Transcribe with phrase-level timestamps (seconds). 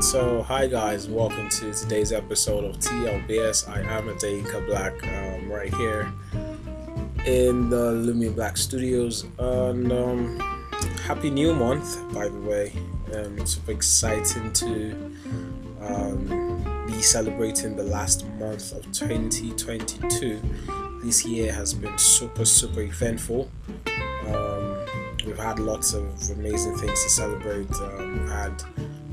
[0.00, 3.68] so hi guys, welcome to today's episode of TLBS.
[3.68, 6.10] I am Adeyinka Black, um, right here
[7.26, 9.26] in the Lumia Black Studios.
[9.38, 10.38] And um,
[11.04, 12.72] happy new month, by the way.
[13.14, 14.92] Um, super exciting to
[15.82, 20.40] um, be celebrating the last month of 2022.
[21.02, 23.50] This year has been super, super eventful.
[24.28, 24.86] Um,
[25.26, 27.70] we've had lots of amazing things to celebrate.
[27.72, 28.62] Um, we've had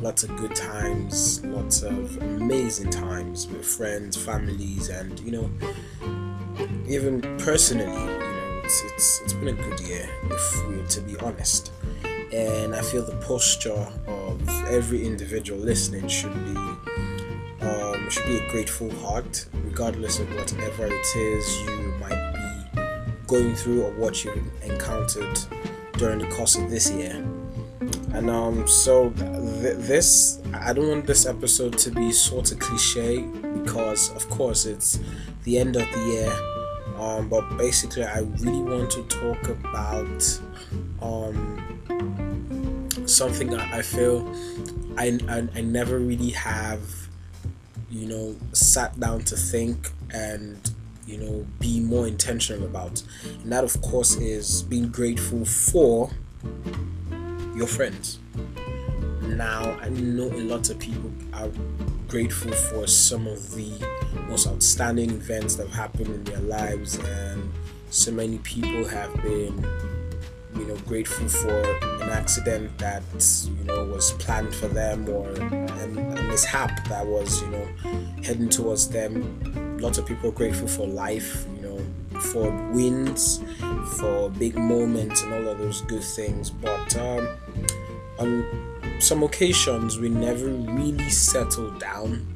[0.00, 5.50] lots of good times, lots of amazing times with friends, families, and you know,
[6.88, 11.16] even personally, you know, it's it's it's been a good year if we to be
[11.18, 11.72] honest.
[12.32, 16.56] And I feel the posture of every individual listening should be
[17.66, 22.32] um, should be a grateful heart, regardless of whatever it is you might
[22.74, 22.82] be
[23.26, 25.38] going through or what you've encountered
[25.94, 27.24] during the course of this year
[28.12, 33.22] and um, so th- this, I don't want this episode to be sort of cliche
[33.22, 34.98] because, of course, it's
[35.44, 36.32] the end of the year.
[36.98, 40.40] Um, but basically, I really want to talk about
[41.02, 41.80] um,
[43.06, 44.26] something I, I feel
[44.96, 46.80] I, I, I never really have,
[47.90, 50.70] you know, sat down to think and
[51.06, 53.02] you know be more intentional about
[53.42, 56.10] and that of course is being grateful for
[57.56, 58.18] your friends.
[59.22, 61.50] Now, I know a lot of people are
[62.06, 63.72] grateful for some of the
[64.28, 67.50] most outstanding events that have happened in their lives, and
[67.90, 69.66] so many people have been,
[70.54, 71.62] you know, grateful for
[72.02, 73.02] an accident that
[73.58, 77.68] you know was planned for them or a mishap that was, you know,
[78.22, 79.78] heading towards them.
[79.78, 83.40] Lots of people are grateful for life, you know, for wins,
[83.98, 86.50] for big moments, and all of those good things.
[86.50, 87.28] But um,
[88.18, 88.44] on
[89.00, 92.26] some occasions we never really settle down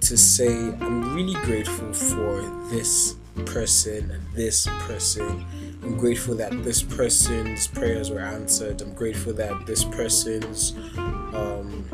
[0.00, 0.48] to say
[0.80, 5.44] i'm really grateful for this person and this person.
[5.82, 8.80] I'm grateful that this person's prayers were answered.
[8.80, 11.84] I'm grateful that this person's um,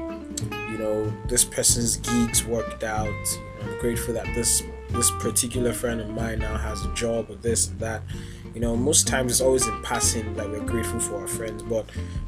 [0.50, 3.38] you know this person's gigs worked out.
[3.62, 7.68] I'm grateful that this this particular friend of mine now has a job or this
[7.68, 8.02] and that
[8.54, 11.84] you know most times it's always in passing that we're grateful for our friends but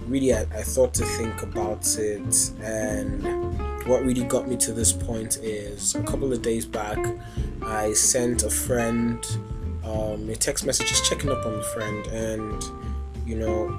[0.07, 3.23] really I, I thought to think about it and
[3.87, 6.99] what really got me to this point is a couple of days back
[7.63, 9.25] i sent a friend
[9.85, 12.65] um, a text message just checking up on a friend and
[13.25, 13.79] you know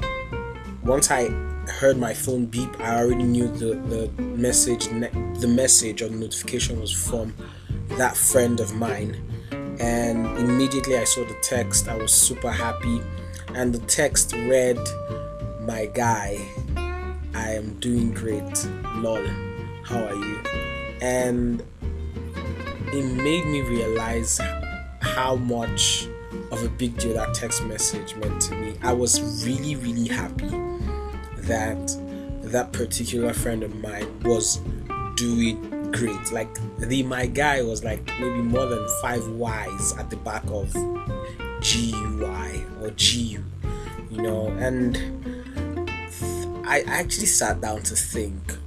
[0.84, 1.26] once i
[1.68, 6.80] heard my phone beep i already knew the, the message the message or the notification
[6.80, 7.34] was from
[7.98, 9.22] that friend of mine
[9.80, 11.88] and immediately I saw the text.
[11.88, 13.02] I was super happy,
[13.56, 14.80] and the text read,
[15.62, 16.40] "My guy,
[17.34, 18.68] I am doing great.
[18.96, 19.26] Lol,
[19.84, 20.40] how are you?"
[21.02, 21.64] And
[22.94, 24.40] it made me realize
[25.02, 26.08] how much
[26.52, 28.76] of a big deal that text message meant to me.
[28.82, 30.50] I was really, really happy
[31.38, 31.96] that
[32.44, 34.60] that particular friend of mine was
[35.16, 36.32] doing great.
[36.32, 40.72] Like the my guy was like maybe more than five Y's at the back of
[41.62, 43.44] G U I or G U,
[44.12, 44.96] you know, and
[46.68, 48.58] I actually sat down to think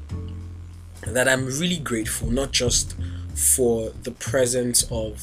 [1.06, 2.96] that I'm really grateful not just
[3.34, 5.22] for the presence of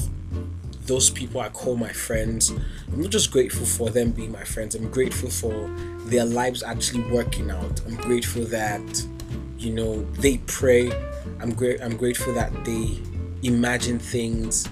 [0.85, 2.51] those people I call my friends.
[2.88, 5.69] I'm not just grateful for them being my friends, I'm grateful for
[6.06, 7.81] their lives actually working out.
[7.85, 9.06] I'm grateful that
[9.57, 10.89] you know they pray
[11.39, 11.81] I'm great.
[11.81, 12.99] I'm grateful that they
[13.43, 14.67] imagine things,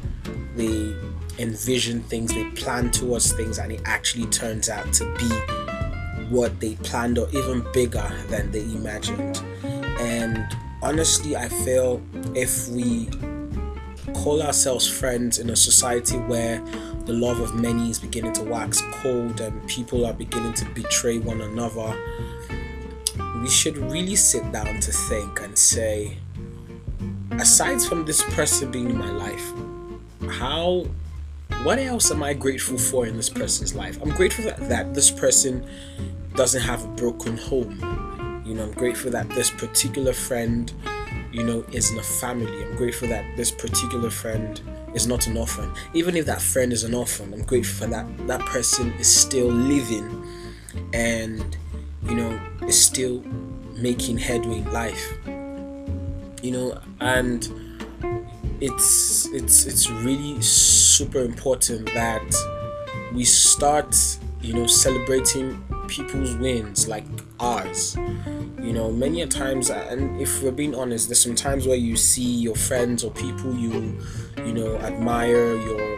[0.56, 0.96] they
[1.38, 5.30] envision things, they plan towards things, and it actually turns out to be
[6.30, 9.42] what they planned or even bigger than they imagined.
[10.00, 10.46] And
[10.82, 12.02] honestly, I feel
[12.34, 13.10] if we
[14.14, 16.60] call ourselves friends in a society where
[17.06, 21.20] the love of many is beginning to wax cold and people are beginning to betray
[21.20, 21.96] one another,
[23.42, 26.18] we should really sit down to think and say,
[27.40, 29.52] aside from this person being in my life,
[30.30, 30.86] how
[31.64, 34.02] what else am I grateful for in this person's life?
[34.02, 35.68] I'm grateful that, that this person
[36.36, 38.44] doesn't have a broken home.
[38.46, 40.72] You know, I'm grateful that this particular friend,
[41.32, 42.64] you know, is in a family.
[42.64, 44.62] I'm grateful that this particular friend
[44.94, 45.72] is not an orphan.
[45.94, 49.48] Even if that friend is an orphan, I'm grateful for that that person is still
[49.48, 50.24] living
[50.94, 51.58] and
[52.04, 53.22] you know is still
[53.76, 55.18] making headway in life
[56.42, 57.50] you know and
[58.62, 62.24] it's it's it's really super important that
[63.14, 63.96] we start
[64.42, 67.06] you know celebrating people's wins like
[67.40, 67.96] ours.
[67.96, 71.96] You know many a times and if we're being honest there's some times where you
[71.96, 74.00] see your friends or people you
[74.38, 75.95] you know admire your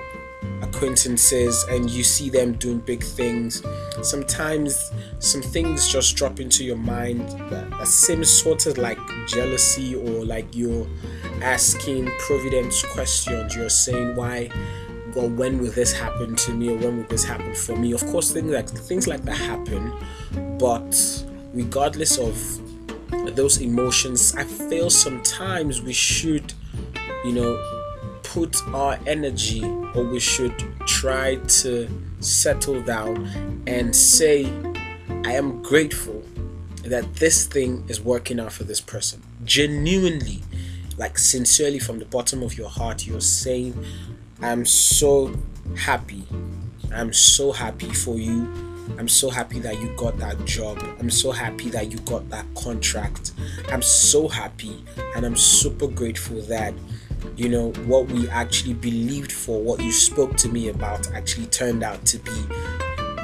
[0.78, 3.64] acquaintances and you see them doing big things.
[4.04, 9.96] Sometimes some things just drop into your mind that, that seems sort of like jealousy
[9.96, 10.88] or like you're
[11.42, 13.56] asking providence questions.
[13.56, 14.50] You're saying why
[15.16, 16.70] or when will this happen to me?
[16.70, 17.94] Or when will this happen for me?
[17.94, 19.92] Of course things like things like that happen
[20.60, 22.36] but regardless of
[23.36, 26.54] those emotions i feel sometimes we should
[27.24, 27.77] you know
[28.34, 29.64] put our energy
[29.96, 30.54] or we should
[30.86, 31.90] try to
[32.20, 33.28] settle down
[33.68, 34.46] and say
[35.26, 36.24] i am grateful
[36.84, 40.42] that this thing is working out for this person genuinely
[40.98, 43.74] like sincerely from the bottom of your heart you're saying
[44.42, 45.34] I'm so
[45.76, 46.24] happy.
[46.94, 48.44] I'm so happy for you.
[49.00, 50.78] I'm so happy that you got that job.
[51.00, 53.34] I'm so happy that you got that contract.
[53.70, 54.84] I'm so happy
[55.16, 56.76] and I'm super grateful that
[57.36, 61.84] you know what we actually believed for, what you spoke to me about actually turned
[61.84, 62.46] out to be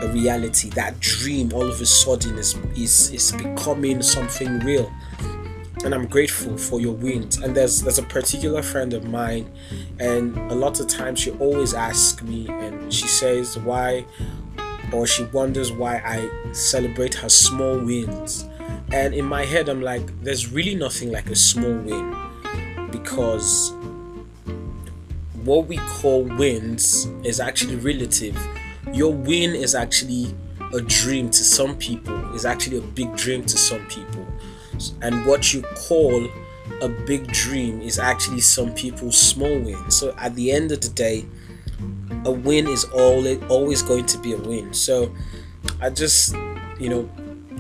[0.02, 0.70] a reality.
[0.70, 4.92] That dream all of a sudden is is, is becoming something real
[5.84, 7.38] and I'm grateful for your wins.
[7.38, 9.52] And there's there's a particular friend of mine,
[10.00, 14.06] and a lot of times she always asks me, and she says why,
[14.92, 18.48] or she wonders why I celebrate her small wins.
[18.92, 22.16] And in my head, I'm like, there's really nothing like a small win,
[22.92, 23.74] because
[25.46, 28.38] what we call wins is actually relative.
[28.94, 30.36] Your win is actually
[30.74, 34.26] a dream to some people, is actually a big dream to some people
[35.02, 36.28] and what you call
[36.82, 39.92] a big dream is actually some people's small win.
[39.92, 41.26] So at the end of the day,
[42.26, 44.74] a win is always going to be a win.
[44.74, 45.14] So
[45.82, 46.36] I just,
[46.80, 47.10] you know,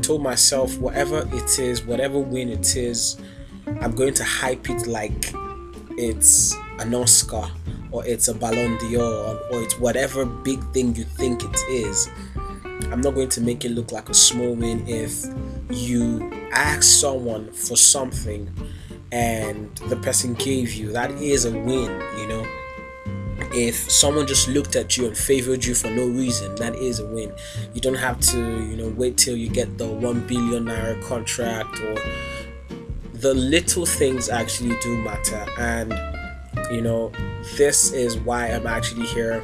[0.01, 3.17] told myself whatever it is, whatever win it is,
[3.81, 5.33] I'm going to hype it like
[5.97, 7.45] it's an Oscar
[7.93, 12.09] or it's a Ballon d'Or or it's whatever big thing you think it is.
[12.91, 15.25] I'm not going to make it look like a small win if
[15.69, 18.51] you ask someone for something
[19.11, 20.91] and the person gave you.
[20.91, 22.45] That is a win, you know.
[23.55, 27.05] If someone just looked at you and favored you for no reason, that is a
[27.05, 27.31] win.
[27.75, 31.79] You don't have to, you know, wait till you get the one billion naira contract
[31.79, 31.95] or
[33.13, 35.45] the little things actually do matter.
[35.59, 36.12] And
[36.71, 37.11] you know,
[37.57, 39.43] this is why I'm actually here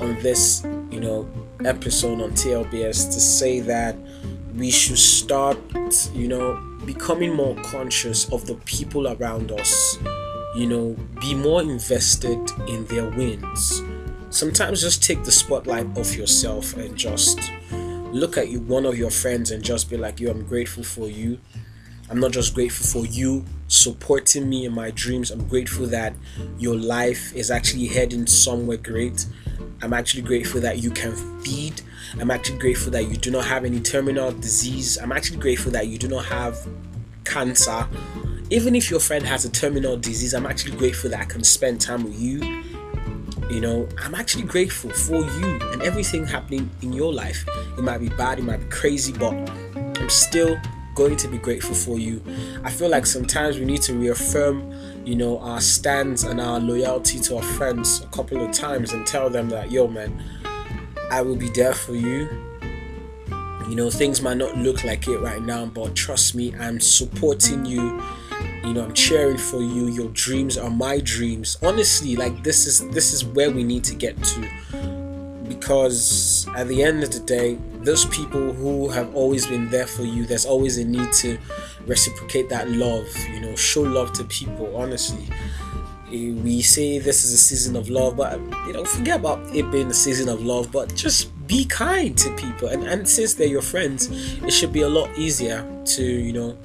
[0.00, 1.28] on this, you know,
[1.64, 3.96] episode on TLBS to say that
[4.56, 5.58] we should start,
[6.12, 9.98] you know, becoming more conscious of the people around us,
[10.56, 12.38] you know, be more invested
[12.68, 13.82] in their wins.
[14.30, 17.38] Sometimes just take the spotlight off yourself and just
[18.12, 21.08] look at you, one of your friends and just be like, yo, I'm grateful for
[21.08, 21.38] you.
[22.12, 25.30] I'm not just grateful for you supporting me in my dreams.
[25.30, 26.12] I'm grateful that
[26.58, 29.24] your life is actually heading somewhere great.
[29.80, 31.80] I'm actually grateful that you can feed.
[32.20, 34.98] I'm actually grateful that you do not have any terminal disease.
[34.98, 36.58] I'm actually grateful that you do not have
[37.24, 37.88] cancer.
[38.50, 41.80] Even if your friend has a terminal disease, I'm actually grateful that I can spend
[41.80, 42.40] time with you.
[43.48, 47.46] You know, I'm actually grateful for you and everything happening in your life.
[47.78, 49.32] It might be bad, it might be crazy, but
[49.98, 50.60] I'm still
[50.94, 52.22] going to be grateful for you.
[52.64, 54.72] I feel like sometimes we need to reaffirm
[55.04, 59.06] you know, our stands and our loyalty to our friends a couple of times and
[59.06, 60.22] tell them that, yo, man,
[61.10, 62.28] I will be there for you.
[63.68, 67.64] You know, things might not look like it right now, but trust me, I'm supporting
[67.64, 68.02] you.
[68.64, 69.88] You know, I'm cheering for you.
[69.88, 71.56] Your dreams are my dreams.
[71.62, 74.48] Honestly, like this is this is where we need to get to
[75.54, 80.02] because at the end of the day, those people who have always been there for
[80.02, 81.38] you, there's always a need to
[81.86, 85.28] reciprocate that love, you know, show love to people, honestly.
[86.08, 89.70] Eh, we say this is a season of love, but you know, forget about it
[89.70, 92.68] being a season of love, but just be kind to people.
[92.68, 94.08] And, and since they're your friends,
[94.42, 95.66] it should be a lot easier
[95.96, 96.56] to, you know,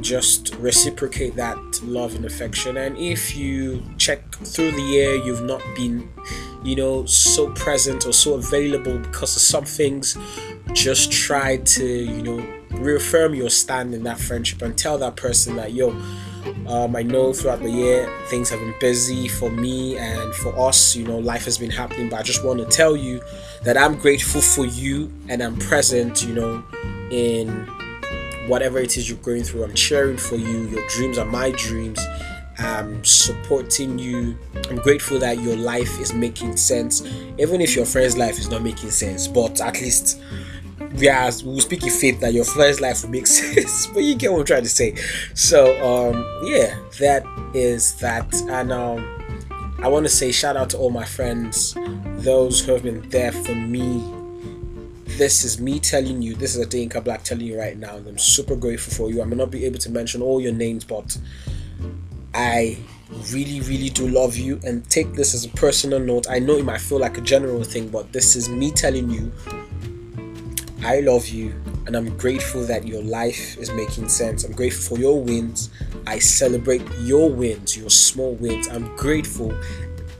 [0.00, 2.76] just reciprocate that love and affection.
[2.76, 6.10] And if you check through the year, you've not been,
[6.64, 10.16] you know, so present or so available because of some things,
[10.72, 15.56] just try to, you know, reaffirm your stand in that friendship and tell that person
[15.56, 15.90] that, yo,
[16.66, 20.96] um, I know throughout the year things have been busy for me and for us,
[20.96, 23.20] you know, life has been happening, but I just want to tell you
[23.62, 26.64] that I'm grateful for you and I'm present, you know,
[27.10, 27.48] in
[28.48, 29.64] whatever it is you're going through.
[29.64, 30.68] I'm cheering for you.
[30.68, 32.00] Your dreams are my dreams.
[33.04, 34.38] Supporting you.
[34.70, 37.02] I'm grateful that your life is making sense,
[37.38, 40.20] even if your friend's life is not making sense, but at least
[40.94, 44.14] we are we speak in faith that your first life will make sense, but you
[44.14, 44.94] get what I'm trying to say.
[45.34, 49.08] So um, yeah, that is that, and um,
[49.82, 51.74] I want to say shout out to all my friends,
[52.18, 54.18] those who have been there for me.
[55.18, 56.34] This is me telling you.
[56.34, 59.20] This is a Adeyinka Black telling you right now, I'm super grateful for you.
[59.20, 61.18] I may not be able to mention all your names, but
[62.34, 62.78] I
[63.30, 66.26] really, really do love you and take this as a personal note.
[66.30, 69.32] I know it might feel like a general thing, but this is me telling you
[70.84, 71.54] I love you
[71.86, 74.42] and I'm grateful that your life is making sense.
[74.42, 75.70] I'm grateful for your wins.
[76.08, 78.66] I celebrate your wins, your small wins.
[78.66, 79.54] I'm grateful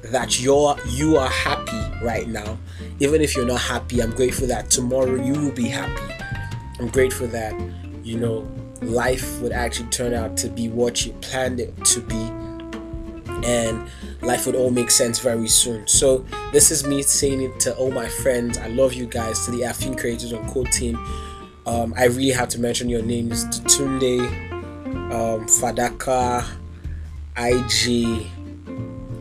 [0.05, 2.59] that you're you are happy right now.
[3.01, 6.15] Even if you're not happy, I'm grateful that tomorrow you will be happy.
[6.79, 7.55] I'm grateful that
[8.05, 8.49] you know
[8.83, 12.31] life would actually turn out to be what you planned it to be
[13.45, 13.89] and
[14.23, 15.87] life would all make sense very soon.
[15.87, 18.59] So this is me saying it to all my friends.
[18.59, 20.97] I love you guys, to the Afin creators on Code Team.
[21.67, 24.21] Um, I really have to mention your names: Tunde,
[25.13, 26.45] um, Fadaka,
[27.37, 28.27] IG,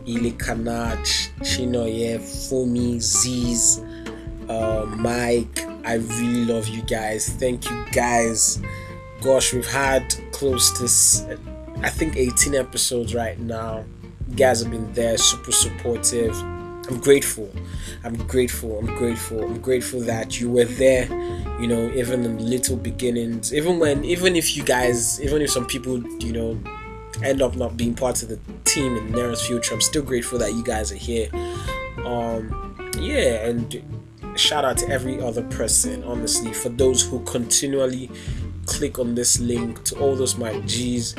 [0.06, 3.80] Ilikanaj, Chinoye, Fumi, Ziz,
[4.48, 5.60] uh, Mike.
[5.84, 7.28] I really love you guys.
[7.28, 8.60] Thank you guys.
[9.22, 11.38] Gosh, we've had close to
[11.82, 13.84] I think 18 episodes right now
[14.36, 16.34] guys have been there, super supportive.
[16.88, 17.50] I'm grateful.
[18.04, 18.78] I'm grateful.
[18.78, 19.42] I'm grateful.
[19.42, 21.06] I'm grateful that you were there,
[21.60, 23.54] you know, even in the little beginnings.
[23.54, 26.60] Even when, even if you guys, even if some people, you know,
[27.22, 30.38] end up not being part of the team in the nearest future, I'm still grateful
[30.38, 31.28] that you guys are here.
[32.04, 33.82] Um, yeah, and
[34.34, 38.10] shout out to every other person, honestly, for those who continually
[38.66, 41.14] click on this link to all those my G's.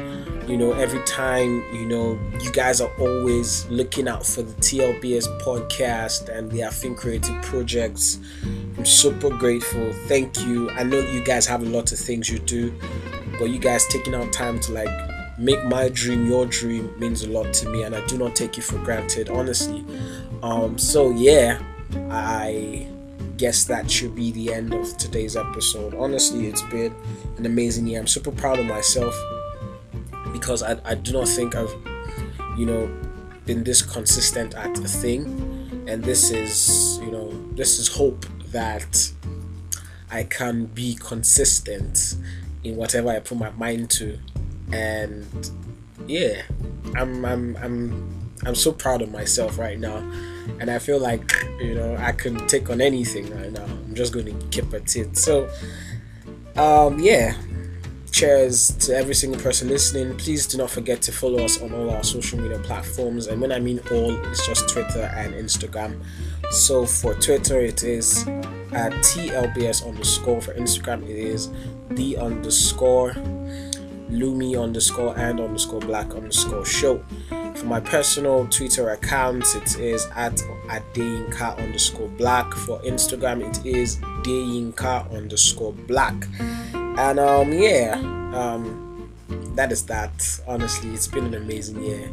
[0.48, 5.42] You know, every time, you know, you guys are always looking out for the TLBS
[5.42, 8.20] podcast and the Afin Creative projects.
[8.78, 9.94] I'm super grateful.
[10.08, 10.70] Thank you.
[10.72, 12.74] I know you guys have a lot of things you do,
[13.40, 17.30] but you guys taking out time to like make my dream your dream means a
[17.30, 19.86] lot to me and I do not take you for granted, honestly.
[20.42, 21.62] Um, so yeah,
[22.10, 22.88] I
[23.38, 25.94] guess that should be the end of today's episode.
[25.96, 26.96] Honestly, it's been
[27.38, 28.00] an amazing year.
[28.00, 29.16] I'm super proud of myself
[30.32, 31.74] because I, I do not think I've,
[32.58, 32.90] you know,
[33.46, 35.25] been this consistent at a thing.
[35.88, 39.12] And this is, you know, this is hope that
[40.12, 42.16] I can be consistent
[42.63, 44.18] in whatever I put my mind to.
[44.72, 45.52] And
[46.08, 46.44] yeah,
[46.96, 49.98] I'm I'm I'm I'm so proud of myself right now
[50.60, 51.32] and I feel like
[51.63, 53.63] you know I can take on anything right now.
[53.63, 55.17] I'm just going to keep at it.
[55.17, 55.50] So,
[56.55, 57.36] um, yeah.
[58.12, 60.15] Cheers to every single person listening.
[60.17, 63.25] Please do not forget to follow us on all our social media platforms.
[63.25, 66.00] And when I mean all, it's just Twitter and Instagram.
[66.51, 68.27] So for Twitter, it is
[68.72, 70.41] at TLBS underscore.
[70.41, 71.50] For Instagram, it is
[71.89, 73.13] the underscore
[74.12, 77.03] Lumi underscore and underscore black underscore show.
[77.55, 80.36] For my personal Twitter account, it is at
[80.67, 82.51] Adeyinka underscore black.
[82.53, 86.15] For Instagram, it is Deyinka underscore black.
[86.74, 87.93] And um yeah,
[88.33, 89.12] um
[89.55, 90.41] that is that.
[90.48, 92.10] Honestly, it's been an amazing year.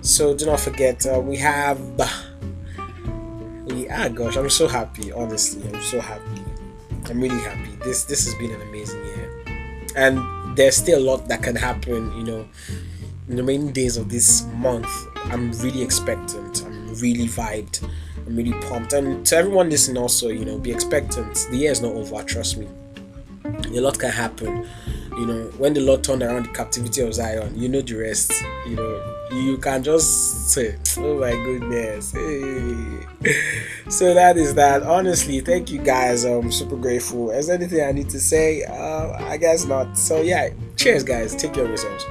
[0.00, 1.78] So do not forget, uh, we have
[3.66, 5.12] we ah gosh, I'm so happy.
[5.12, 6.42] Honestly, I'm so happy.
[7.06, 7.70] I'm really happy.
[7.84, 9.44] This this has been an amazing year,
[9.96, 12.12] and there's still a lot that can happen.
[12.16, 12.48] You know,
[13.28, 14.88] in the remaining days of this month,
[15.26, 16.64] I'm really expectant.
[16.64, 17.86] I'm really vibed.
[18.26, 18.94] I'm really pumped.
[18.94, 21.46] And to everyone listening, also, you know, be expectant.
[21.50, 22.22] The year is not over.
[22.22, 22.68] Trust me.
[23.44, 24.66] A lot can happen.
[25.18, 28.32] You know, when the Lord turned around the captivity of Zion, you know the rest.
[28.66, 33.06] You know, you can just say, "Oh my goodness!" Hey.
[33.90, 34.82] so that is that.
[34.84, 36.24] Honestly, thank you guys.
[36.24, 37.30] I'm super grateful.
[37.30, 38.62] Is there anything I need to say?
[38.62, 39.98] Uh, I guess not.
[39.98, 41.34] So yeah, cheers, guys.
[41.34, 42.04] Take care of yourselves.